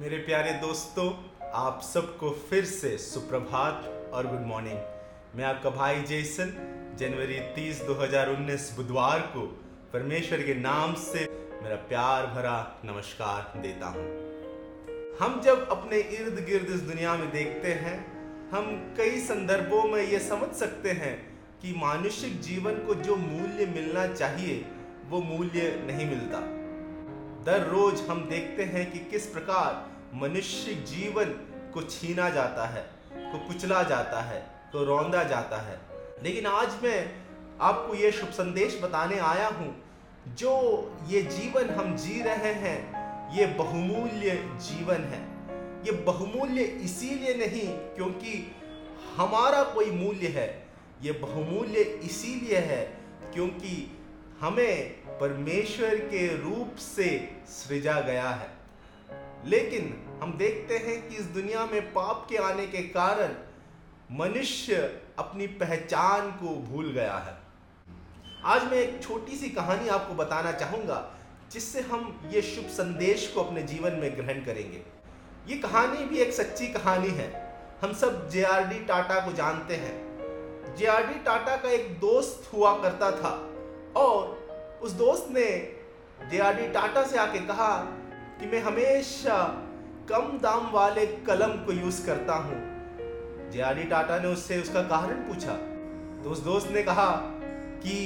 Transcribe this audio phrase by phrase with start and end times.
[0.00, 1.12] मेरे प्यारे दोस्तों,
[1.54, 4.78] आप सबको फिर से सुप्रभात और गुड मॉर्निंग
[5.36, 6.44] मैं आपका भाई जेसन,
[6.98, 9.40] जनवरी 30 2019 बुधवार को
[9.92, 11.18] परमेश्वर के नाम से
[11.62, 14.06] मेरा प्यार भरा नमस्कार देता हूँ।
[15.20, 17.96] हम जब अपने इर्द गिर्द इस दुनिया में देखते हैं,
[18.50, 21.14] हम कई संदर्भों में ये समझ सकते हैं
[21.62, 24.64] कि मानुषिक जीवन को जो मूल्य मिलना चाहिए,
[25.08, 26.53] वो मूल्य नहीं मिलता।
[27.46, 31.24] दर रोज हम देखते हैं कि किस प्रकार मनुष्य जीवन
[31.74, 34.38] को छीना जाता है, को कुचला जाता है,
[34.72, 35.78] को रौंदा जाता है।
[36.22, 36.98] लेकिन आज मैं
[37.60, 39.74] आपको ये शुभ संदेश बताने आया हूँ,
[40.38, 40.52] जो
[41.08, 42.78] ये जीवन हम जी रहे हैं,
[43.36, 44.30] ये बहुमूल्य
[44.60, 45.22] जीवन है।
[45.86, 48.56] ये बहुमूल्य इसीलिए नहीं, क्योंकि
[49.16, 50.48] हमारा कोई मूल्य है,
[51.02, 52.82] ये बहुमूल्य इसीलिए है
[53.34, 53.76] क्योंकि
[54.40, 58.48] हमें परमेश्वर के रूप से सृजा गया है।
[59.44, 63.34] लेकिन हम देखते हैं कि इस दुनिया में पाप के आने के कारण
[64.10, 67.36] मनुष्य अपनी पहचान को भूल गया है।
[68.44, 71.14] आज मैं एक छोटी सी कहानी आपको बताना चाहूँगा,
[71.52, 74.82] जिससे हम ये शुभ संदेश को अपने जीवन में ग्रहण करेंगे।
[75.48, 78.42] ये कहानी भी एक सच्ची कहानी है। हम सब जे
[78.86, 80.04] टाटा को जानते हैं।
[80.76, 83.50] जेआरडी टाटा का एक दोस्त हुआ करता था
[84.00, 84.43] और
[84.84, 85.46] उस दोस्त ने
[86.30, 86.38] जे
[86.72, 87.76] टाटा से आके कहा
[88.40, 89.36] कि मैं हमेशा
[90.08, 92.56] कम दाम वाले कलम को यूज़ करता हूँ।
[93.50, 95.52] जे टाटा ने उससे उसका कारण पूछा।
[96.24, 97.10] तो उस दोस्त ने कहा
[97.78, 97.96] कि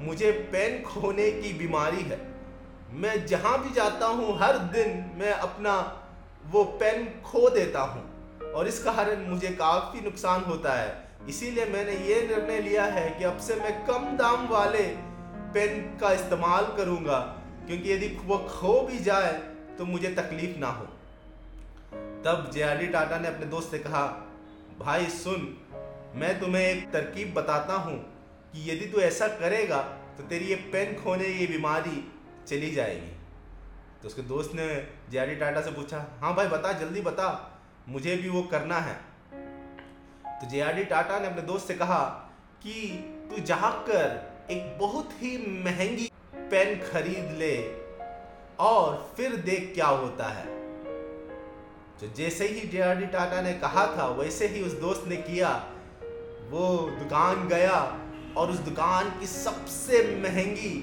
[0.00, 2.20] मुझे पेन खोने की बीमारी है।
[2.92, 5.74] मैं जहाँ भी जाता हूँ, हर दिन मैं अपना
[6.46, 11.92] वो पेन खो देता हूँ और इस कारण मुझे काफ़ी नुकसान होता है। इसीलिए मैंने
[12.06, 15.07] ये निर्णय लिया है कि अब से मैं कम दाम वाले
[15.54, 17.18] पेन का इस्तेमाल करूँगा,
[17.66, 19.32] क्योंकि यदि वो खो भी जाए
[19.78, 20.84] तो मुझे तकलीफ़ ना हो।
[22.24, 24.04] तब जे टाटा ने अपने दोस्त से कहा,
[24.78, 25.56] भाई सुन,
[26.14, 27.96] मैं तुम्हें एक तरकीब बताता हूँ
[28.52, 29.78] कि यदि तू ऐसा करेगा
[30.18, 32.02] तो तेरी ये पेन खोने की बीमारी
[32.48, 33.12] चली जाएगी।
[34.02, 34.66] तो उसके दोस्त ने
[35.10, 37.28] जे टाटा से पूछा हाँ भाई, बता, जल्दी बता,
[37.88, 38.94] मुझे भी वो करना है।
[40.40, 42.02] तो जेआरडी टाटा ने अपने दोस्त से कहा
[42.62, 42.74] कि,
[43.30, 44.04] तू जाकर
[44.50, 46.10] एक बहुत ही महँगी
[46.50, 47.56] पेन खरीद ले
[48.58, 50.46] और फिर देख क्या होता है।
[52.00, 55.50] तो जैसे ही जे टाटा ने कहा था, वैसे ही उस दोस्त ने किया।
[56.50, 57.76] वो दुकान गया
[58.36, 60.74] और उस दुकान की सबसे महँगी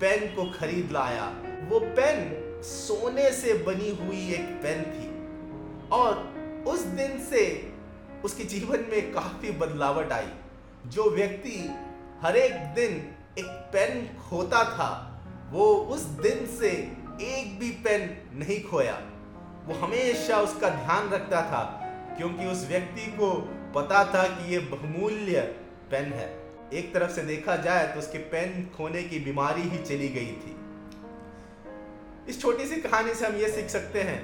[0.00, 1.32] पेन को खरीद लाया।
[1.68, 5.08] वो पेन सोने से बनी हुई एक पेन थी
[5.90, 6.14] और
[6.66, 7.72] उस दिन से
[8.24, 10.30] उसके जीवन में काफ़ी बदलावट आई।
[10.86, 11.58] जो व्यक्ति
[12.22, 12.92] हर एक दिन
[13.38, 14.90] एक पेन खोता था।
[15.50, 16.70] वो उस दिन से
[17.22, 18.94] एक भी पेन नहीं खोया।
[19.66, 21.62] वो हमेशा उसका ध्यान रखता था,
[22.16, 23.30] क्योंकि उस व्यक्ति को
[23.74, 25.40] पता था कि ये बहुमूल्य
[25.90, 26.28] पेन है।
[26.72, 30.56] एक तरफ़ से देखा जाए तो उसके पेन खोने की बीमारी ही चली गई थी।
[32.28, 34.20] इस छोटी सी कहानी से हम ये सीख सकते हैं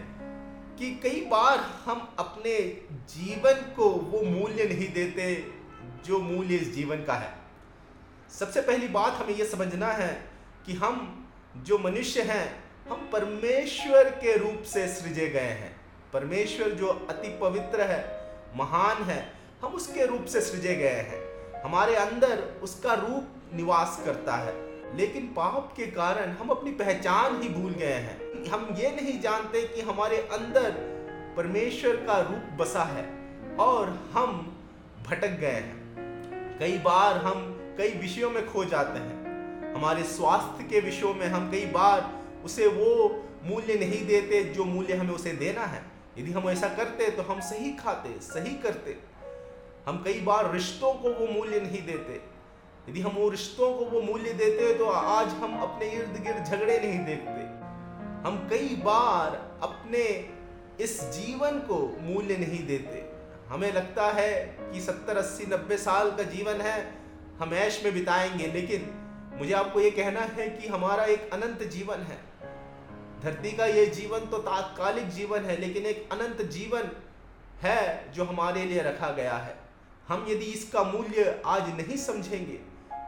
[0.79, 2.59] कि कई बार हम अपने
[3.09, 5.35] जीवन को वो मूल्य नहीं देते
[6.07, 7.40] जो मूल्य इस जीवन का है।
[8.39, 10.31] सबसे पहली बात हमें यह समझना है
[10.67, 11.27] कि हम
[11.57, 15.81] जो मनुष्य हैं, हम परमेश्वर के रूप से सृजे गए हैं।
[16.13, 19.33] परमेश्वर जो अति पवित्र है, महान है,
[19.63, 21.21] हम उसके रूप से सृजे गए हैं।
[21.63, 27.49] हमारे अंदर उसका रूप निवास करता है। लेकिन पाप के कारण हम अपनी पहचान ही
[27.49, 30.71] भूल गए हैं। हम ये नहीं जानते कि हमारे अंदर
[31.37, 33.05] परमेश्वर का रूप बसा है
[33.57, 34.59] और हम
[35.07, 35.81] भटक गए हैं।
[36.59, 41.51] कई बार हम कई विषयों में खो जाते हैं। हमारे स्वास्थ्य के विषयों में हम
[41.51, 45.83] कई बार उसे वो मूल्य नहीं देते जो मूल्य हमें उसे देना है।
[46.19, 48.99] यदि हम ऐसा करते तो हम सही खाते, सही करते।
[49.87, 52.21] हम कई बार रिश्तों को वो मूल्य नहीं देते।
[52.89, 56.79] यदि हम वो रिश्तों को वो मूल्य देते तो आज हम अपने इर्द गिर्द झगड़े
[56.79, 57.41] नहीं देखते।
[58.29, 60.05] हम कई बार अपने
[60.81, 63.11] इस जीवन को मूल्य नहीं देते।
[63.49, 67.00] हमें लगता है कि सत्तर, अस्सी, नब्बे साल का जीवन है
[67.41, 68.91] हम ऐश में बिताएँगे, लेकिन
[69.35, 72.19] मुझे आपको ये कहना है कि हमारा एक अनंत जीवन है।
[73.23, 76.91] धरती का ये जीवन तो तात्कालिक जीवन है, लेकिन एक अनंत जीवन
[77.63, 79.55] है जो हमारे लिए रखा गया है।
[80.09, 82.59] हम यदि इसका मूल्य आज नहीं समझेंगे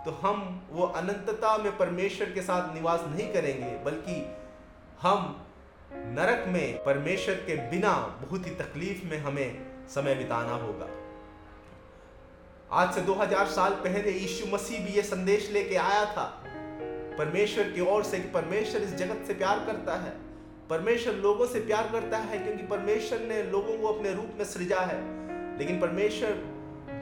[0.05, 0.41] तो हम
[0.71, 4.15] वो अनंतता में परमेश्वर के साथ निवास नहीं करेंगे, बल्कि
[5.03, 5.47] हम
[5.93, 7.93] नरक में परमेश्वर के बिना
[8.23, 9.49] बहुत ही तकलीफ़ में हमें
[9.89, 10.89] समय बिताना होगा।
[12.75, 16.45] आज से 2000 साल पहले यीशु मसीह भी ये संदेश लेके आया था।
[17.19, 20.13] परमेश्वर की ओर से कि परमेश्वर इस जगत से प्यार करता है।
[20.71, 24.81] परमेश्वर लोगों से प्यार करता है क्योंकि परमेश्वर ने लोगों को अपने रूप में सृजा
[24.81, 24.99] है।
[25.59, 26.31] लेकिन परमेश्वर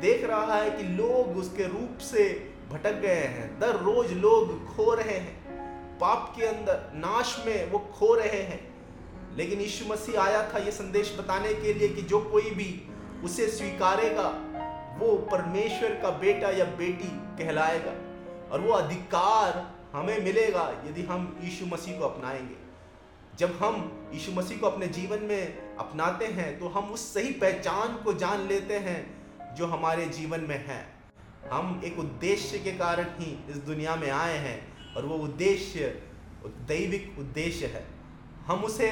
[0.00, 4.94] देख रहा है कि लोग उसके रूप से भटक गए हैं। दर रोज लोग खो
[4.94, 5.46] रहे हैं।
[5.98, 8.74] पाप के अंदर, नाश में वो खो रहे हैं।
[9.36, 12.88] लेकिन यीशु मसीह आया था ये संदेश बताने के लिए कि जो कोई भी
[13.24, 14.46] उसे स्वीकारेगा
[15.00, 17.08] वो परमेश्वर का बेटा या बेटी
[17.38, 17.92] कहलाएगा
[18.52, 22.56] और वो अधिकार हमें मिलेगा यदि हम यीशु मसीह को अपनाएँगे।
[23.38, 23.74] जब हम
[24.14, 28.46] यीशु मसीह को अपने जीवन में अपनाते हैं तो हम उस सही पहचान को जान
[28.46, 30.80] लेते हैं जो हमारे जीवन में है।
[31.50, 36.02] हम एक उद्देश्य के कारण ही इस दुनिया में आए हैं और वो उद्देश्य,
[36.68, 37.84] दैविक उद्देश्य है।
[38.46, 38.88] हम उसे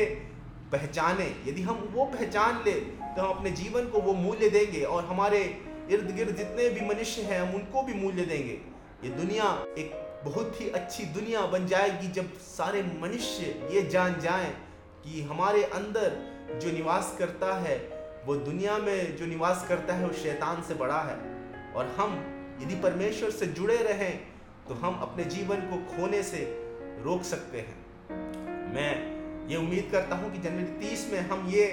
[0.72, 5.04] पहचाने। यदि हम वो पहचान ले तो हम अपने जीवन को वो मूल्य देंगे और
[5.04, 5.40] हमारे
[5.90, 8.60] इर्द गिर्द जितने भी मनुष्य हैं, हम उनको भी मूल्य देंगे।
[9.04, 9.44] ये दुनिया
[9.78, 9.92] एक
[10.24, 14.50] बहुत ही अच्छी दुनिया बन जाएगी जब सारे मनुष्य ये जान जाएँ
[15.04, 16.16] कि हमारे अंदर
[16.62, 17.76] जो निवास करता है,
[18.26, 21.16] वो दुनिया में जो निवास करता है, वो शैतान से बड़ा है।
[21.74, 22.16] और हम
[22.62, 24.18] यदि परमेश्वर से जुड़े रहें
[24.68, 26.38] तो हम अपने जीवन को खोने से
[27.04, 27.76] रोक सकते हैं।
[28.74, 31.66] मैं ये उम्मीद करता हूँ कि जनवरी तीस में हम ये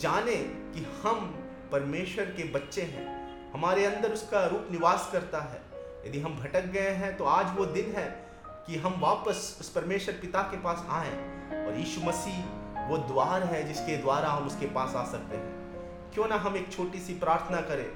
[0.00, 0.36] जाने
[0.74, 1.34] कि हम
[1.72, 3.06] परमेश्वर के बच्चे हैं।
[3.52, 5.62] हमारे अंदर उसका रूप निवास करता है।
[6.06, 8.26] यदि हम भटक गए हैं तो आज वो दिन है
[8.66, 11.10] कि हम वापस उस परमेश्वर पिता के पास आए
[11.66, 12.44] और यीशु मसीह
[12.88, 15.56] वो द्वार है जिसके द्वारा हम उसके पास आ सकते हैं।
[16.14, 17.86] क्यों ना हम एक छोटी सी प्रार्थना करें?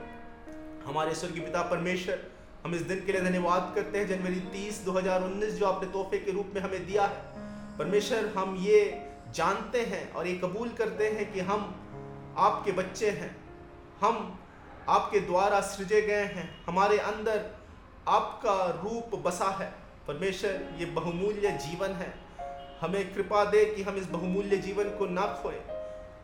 [0.85, 2.27] हमारे स्वर्गीय पिता परमेश्वर,
[2.65, 6.33] हम इस दिन के लिए धन्यवाद करते हैं। जनवरी 30 2019 जो आपने तोहफे के
[6.33, 7.23] रूप में हमें दिया है।
[7.79, 11.61] परमेश्वर, हम ये जानते हैं और ये कबूल करते हैं कि हम
[12.39, 13.40] आपके बच्चे हैं।
[14.01, 14.39] हम
[14.89, 17.45] आपके द्वारा सृजे गए हैं, हमारे अंदर
[18.09, 18.55] आपका
[18.85, 19.73] रूप बसा है।
[20.09, 22.15] परमेश्वर, ये बहुमूल्य जीवन है।
[22.81, 25.61] हमें कृपा दे कि हम इस बहुमूल्य जीवन को ना खोए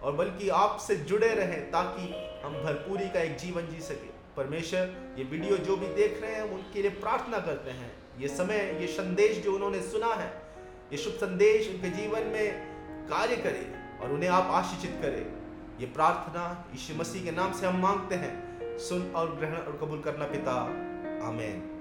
[0.02, 2.02] और बल्कि आपसे जुड़े रहें ताकि
[2.44, 6.42] हम भरपूरी का एक जीवन जी सके। परमेश्वर, ये वीडियो जो भी देख रहे हैं
[6.42, 10.32] उनके लिए प्रार्थना करते हैं। ये समय, ये संदेश जो उन्होंने सुना है,
[10.92, 12.66] ये शुभ संदेश उनके जीवन में
[13.08, 15.45] कार्य करे और उन्हें आप आशीषित करें।
[15.80, 20.00] ये प्रार्थना यीशु मसीह के नाम से हम मांगते हैं। सुन और ग्रहण और कबूल
[20.00, 20.52] करना पिता।
[21.28, 21.72] आमेन।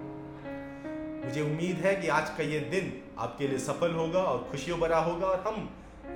[1.25, 4.97] मुझे उम्मीद है कि आज का ये दिन आपके लिए सफल होगा और खुशियों भरा
[4.97, 5.69] होगा और हम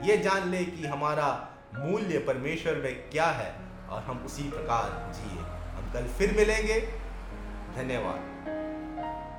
[0.03, 3.55] ये जान ले कि हमारा मूल्य परमेश्वर में क्या है
[3.89, 6.79] और हम उसी प्रकार जिए। हम कल फिर मिलेंगे।
[7.75, 8.38] धन्यवाद।